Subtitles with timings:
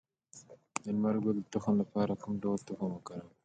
[0.83, 3.33] د لمر ګل د تخم لپاره کوم ډول تخم وکاروم؟